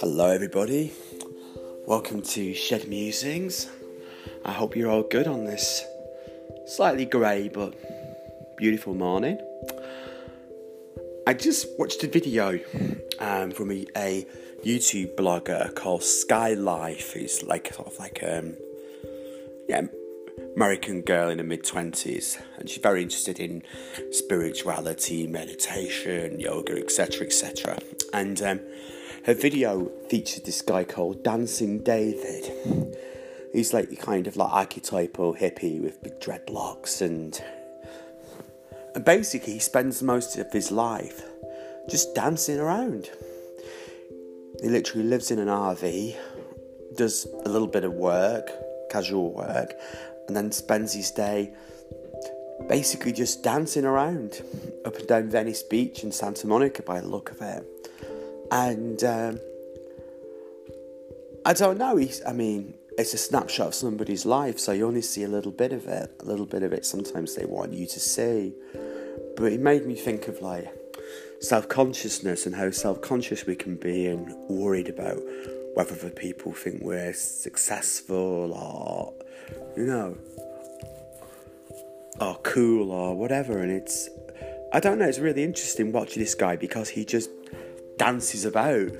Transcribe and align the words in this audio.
Hello, 0.00 0.28
everybody. 0.28 0.92
Welcome 1.86 2.20
to 2.20 2.52
Shed 2.52 2.88
Musings. 2.88 3.70
I 4.44 4.52
hope 4.52 4.76
you're 4.76 4.90
all 4.90 5.02
good 5.02 5.26
on 5.26 5.46
this 5.46 5.82
slightly 6.66 7.06
grey 7.06 7.48
but 7.48 7.74
beautiful 8.58 8.92
morning. 8.92 9.38
I 11.26 11.32
just 11.32 11.68
watched 11.78 12.04
a 12.04 12.08
video 12.08 12.60
um, 13.18 13.52
from 13.52 13.70
a, 13.70 13.86
a, 13.96 14.26
YouTube 14.62 15.16
blogger 15.16 15.74
called 15.74 16.02
Sky 16.02 16.52
Life. 16.52 17.14
He's 17.14 17.42
like 17.42 17.72
sort 17.72 17.88
of 17.88 17.98
like 17.98 18.22
um, 18.22 18.56
yeah, 19.68 19.86
American 20.54 21.02
girl 21.02 21.30
in 21.30 21.38
her 21.38 21.44
mid 21.44 21.64
twenties, 21.64 22.38
and 22.58 22.68
she's 22.68 22.82
very 22.82 23.02
interested 23.02 23.40
in 23.40 23.62
spirituality, 24.10 25.26
meditation, 25.26 26.38
yoga, 26.38 26.78
etc., 26.78 27.26
etc. 27.26 27.78
And 28.12 28.40
um, 28.42 28.60
her 29.24 29.34
video 29.34 29.90
featured 30.08 30.44
this 30.44 30.62
guy 30.62 30.84
called 30.84 31.22
Dancing 31.22 31.78
David. 31.82 32.96
He's 33.52 33.72
like 33.72 33.88
the 33.90 33.96
kind 33.96 34.26
of 34.26 34.36
like 34.36 34.52
archetypal 34.52 35.34
hippie 35.34 35.80
with 35.80 36.02
big 36.02 36.18
dreadlocks 36.20 37.02
and 37.02 37.40
and 38.94 39.04
basically 39.04 39.54
he 39.54 39.58
spends 39.58 40.02
most 40.02 40.36
of 40.36 40.52
his 40.52 40.70
life 40.70 41.22
just 41.88 42.14
dancing 42.14 42.58
around. 42.58 43.10
He 44.60 44.68
literally 44.68 45.06
lives 45.06 45.30
in 45.30 45.38
an 45.38 45.48
RV, 45.48 46.16
does 46.96 47.26
a 47.44 47.48
little 47.48 47.68
bit 47.68 47.84
of 47.84 47.92
work, 47.94 48.50
casual 48.90 49.32
work, 49.32 49.74
and 50.26 50.36
then 50.36 50.52
spends 50.52 50.92
his 50.92 51.10
day 51.10 51.52
basically 52.68 53.12
just 53.12 53.42
dancing 53.42 53.84
around 53.84 54.42
up 54.84 54.96
and 54.96 55.08
down 55.08 55.28
Venice 55.28 55.62
Beach 55.62 56.04
in 56.04 56.12
Santa 56.12 56.46
Monica 56.46 56.82
by 56.82 57.00
the 57.00 57.08
look 57.08 57.30
of 57.30 57.40
it 57.40 57.66
and 58.52 59.02
um, 59.02 59.40
I 61.44 61.54
don't 61.54 61.78
know. 61.78 61.96
He's, 61.96 62.22
I 62.26 62.32
mean, 62.32 62.74
it's 62.98 63.14
a 63.14 63.18
snapshot 63.18 63.68
of 63.68 63.74
somebody's 63.74 64.26
life, 64.26 64.58
so 64.58 64.72
you 64.72 64.86
only 64.86 65.00
see 65.00 65.24
a 65.24 65.28
little 65.28 65.50
bit 65.50 65.72
of 65.72 65.86
it. 65.86 66.14
A 66.20 66.24
little 66.24 66.44
bit 66.44 66.62
of 66.62 66.72
it. 66.72 66.84
Sometimes 66.84 67.34
they 67.34 67.46
want 67.46 67.72
you 67.72 67.86
to 67.86 67.98
see, 67.98 68.52
but 69.36 69.52
it 69.52 69.60
made 69.60 69.86
me 69.86 69.94
think 69.94 70.28
of 70.28 70.40
like 70.42 70.68
self 71.40 71.68
consciousness 71.68 72.44
and 72.44 72.54
how 72.54 72.70
self 72.70 73.00
conscious 73.00 73.46
we 73.46 73.56
can 73.56 73.76
be 73.76 74.06
and 74.06 74.30
worried 74.48 74.90
about 74.90 75.18
whether 75.74 75.94
the 75.94 76.10
people 76.10 76.52
think 76.52 76.82
we're 76.82 77.14
successful 77.14 78.52
or 78.52 79.14
you 79.76 79.84
know 79.84 80.16
or 82.20 82.36
cool 82.42 82.90
or 82.90 83.16
whatever. 83.16 83.58
And 83.58 83.70
it's 83.70 84.08
I 84.72 84.80
don't 84.80 84.98
know. 84.98 85.06
It's 85.06 85.18
really 85.18 85.44
interesting 85.44 85.92
watching 85.92 86.22
this 86.22 86.34
guy 86.34 86.56
because 86.56 86.88
he 86.88 87.04
just 87.04 87.30
dances 87.98 88.44
about. 88.44 88.90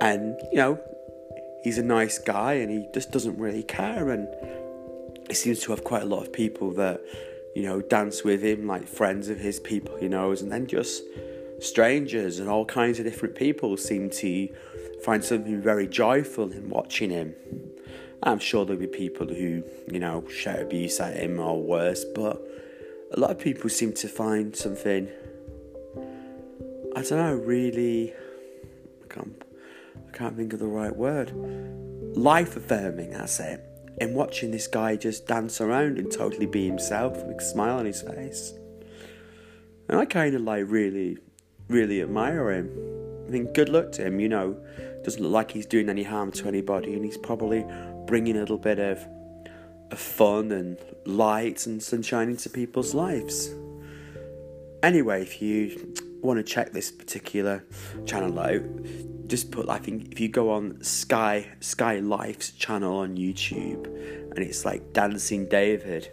And, 0.00 0.38
you 0.52 0.58
know, 0.58 0.78
he's 1.64 1.78
a 1.78 1.82
nice 1.82 2.18
guy 2.18 2.54
and 2.54 2.70
he 2.70 2.86
just 2.92 3.10
doesn't 3.12 3.38
really 3.38 3.62
care. 3.62 4.10
And 4.10 4.28
he 5.28 5.34
seems 5.34 5.60
to 5.60 5.72
have 5.72 5.84
quite 5.84 6.02
a 6.02 6.06
lot 6.06 6.20
of 6.22 6.32
people 6.32 6.70
that, 6.72 7.00
you 7.54 7.62
know, 7.62 7.80
dance 7.80 8.24
with 8.24 8.42
him, 8.42 8.66
like 8.66 8.86
friends 8.86 9.30
of 9.30 9.38
his, 9.38 9.58
people 9.58 9.96
he 9.96 10.08
knows, 10.08 10.42
and 10.42 10.52
then 10.52 10.66
just 10.66 11.02
strangers 11.58 12.38
and 12.38 12.50
all 12.50 12.66
kinds 12.66 12.98
of 12.98 13.06
different 13.06 13.34
people 13.34 13.78
seem 13.78 14.10
to 14.10 14.48
find 15.02 15.24
something 15.24 15.62
very 15.62 15.86
joyful 15.88 16.52
in 16.52 16.68
watching 16.68 17.08
him. 17.08 17.34
I'm 18.22 18.38
sure 18.38 18.64
there'll 18.64 18.80
be 18.80 18.86
people 18.86 19.26
who, 19.26 19.62
you 19.90 20.00
know, 20.00 20.26
shout 20.28 20.60
abuse 20.60 21.00
at 21.00 21.16
him 21.16 21.38
or 21.38 21.62
worse, 21.62 22.04
but 22.04 22.40
a 23.12 23.20
lot 23.20 23.30
of 23.30 23.38
people 23.38 23.70
seem 23.70 23.92
to 23.94 24.08
find 24.08 24.56
something 24.56 25.08
I 26.96 27.02
don't 27.02 27.18
know, 27.18 27.34
really. 27.34 28.14
I 29.04 29.14
can't, 29.14 29.44
I 30.08 30.16
can't 30.16 30.34
think 30.34 30.54
of 30.54 30.60
the 30.60 30.66
right 30.66 30.96
word. 30.96 31.30
Life 32.16 32.56
affirming, 32.56 33.10
that's 33.10 33.38
it. 33.38 33.62
And 34.00 34.14
watching 34.14 34.50
this 34.50 34.66
guy 34.66 34.96
just 34.96 35.26
dance 35.26 35.60
around 35.60 35.98
and 35.98 36.10
totally 36.10 36.46
be 36.46 36.66
himself 36.66 37.22
with 37.22 37.36
a 37.36 37.44
smile 37.44 37.76
on 37.80 37.84
his 37.84 38.00
face. 38.00 38.54
And 39.90 39.98
I 39.98 40.06
kind 40.06 40.34
of 40.34 40.40
like 40.40 40.64
really, 40.68 41.18
really 41.68 42.00
admire 42.00 42.50
him. 42.50 42.70
I 43.26 43.30
mean, 43.30 43.52
good 43.52 43.68
luck 43.68 43.92
to 43.92 44.06
him, 44.06 44.18
you 44.18 44.30
know. 44.30 44.58
Doesn't 45.04 45.22
look 45.22 45.32
like 45.32 45.50
he's 45.50 45.66
doing 45.66 45.90
any 45.90 46.02
harm 46.02 46.32
to 46.32 46.48
anybody, 46.48 46.94
and 46.94 47.04
he's 47.04 47.18
probably 47.18 47.66
bringing 48.06 48.36
a 48.36 48.40
little 48.40 48.58
bit 48.58 48.78
of, 48.78 49.06
of 49.90 49.98
fun 49.98 50.52
and 50.52 50.78
light 51.04 51.66
and 51.66 51.82
sunshine 51.82 52.30
into 52.30 52.48
people's 52.48 52.94
lives. 52.94 53.54
Anyway, 54.82 55.22
if 55.22 55.42
you 55.42 55.94
want 56.20 56.38
to 56.38 56.42
check 56.42 56.72
this 56.72 56.90
particular 56.90 57.64
channel 58.04 58.38
out, 58.38 58.62
just 59.26 59.50
put 59.50 59.68
I 59.68 59.78
think 59.78 60.12
if 60.12 60.20
you 60.20 60.28
go 60.28 60.50
on 60.50 60.82
Sky 60.82 61.48
Sky 61.60 61.98
Life's 61.98 62.50
channel 62.52 62.98
on 62.98 63.16
YouTube, 63.16 63.86
and 64.30 64.38
it's 64.38 64.64
like 64.64 64.92
Dancing 64.92 65.48
David. 65.48 66.10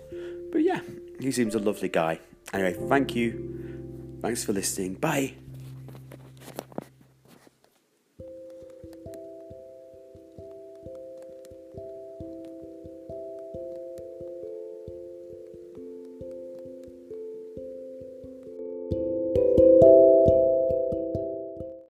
But 0.51 0.63
yeah, 0.63 0.81
he 1.19 1.31
seems 1.31 1.55
a 1.55 1.59
lovely 1.59 1.89
guy. 1.89 2.19
Anyway, 2.53 2.75
thank 2.89 3.15
you. 3.15 4.19
Thanks 4.21 4.43
for 4.43 4.53
listening. 4.53 4.95
Bye. 4.95 5.42